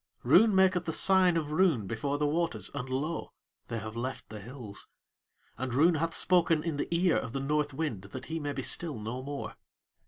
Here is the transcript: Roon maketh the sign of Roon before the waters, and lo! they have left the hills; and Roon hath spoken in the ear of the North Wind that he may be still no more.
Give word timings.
Roon 0.23 0.55
maketh 0.55 0.85
the 0.85 0.91
sign 0.93 1.37
of 1.37 1.51
Roon 1.51 1.85
before 1.85 2.17
the 2.17 2.25
waters, 2.25 2.71
and 2.73 2.89
lo! 2.89 3.31
they 3.67 3.77
have 3.77 3.95
left 3.95 4.29
the 4.29 4.39
hills; 4.39 4.87
and 5.59 5.75
Roon 5.75 5.93
hath 5.93 6.15
spoken 6.15 6.63
in 6.63 6.77
the 6.77 6.87
ear 6.89 7.17
of 7.17 7.33
the 7.33 7.39
North 7.39 7.71
Wind 7.71 8.01
that 8.05 8.25
he 8.25 8.39
may 8.39 8.53
be 8.53 8.63
still 8.63 8.97
no 8.97 9.21
more. 9.21 9.57